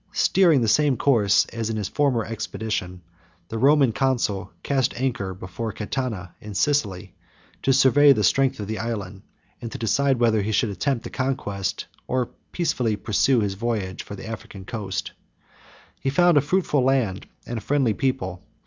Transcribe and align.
Steering 0.13 0.61
the 0.61 0.67
same 0.67 0.97
course 0.97 1.45
as 1.53 1.69
in 1.69 1.77
his 1.77 1.87
former 1.87 2.25
expedition, 2.25 3.03
the 3.49 3.57
Roman 3.59 3.91
consul 3.91 4.51
cast 4.63 4.99
anchor 4.99 5.35
before 5.35 5.71
Catana 5.71 6.31
in 6.41 6.55
Sicily, 6.55 7.13
to 7.61 7.71
survey 7.71 8.11
the 8.11 8.23
strength 8.23 8.59
of 8.59 8.65
the 8.65 8.79
island, 8.79 9.21
and 9.61 9.71
to 9.71 9.77
decide 9.77 10.19
whether 10.19 10.41
he 10.41 10.51
should 10.51 10.71
attempt 10.71 11.03
the 11.03 11.11
conquest, 11.11 11.85
or 12.07 12.31
peaceably 12.51 12.95
pursue 12.95 13.41
his 13.41 13.53
voyage 13.53 14.01
for 14.01 14.15
the 14.15 14.25
African 14.25 14.65
coast. 14.65 15.11
He 15.99 16.09
found 16.09 16.35
a 16.35 16.41
fruitful 16.41 16.81
land 16.83 17.27
and 17.45 17.59
a 17.59 17.61
friendly 17.61 17.93
people. 17.93 18.41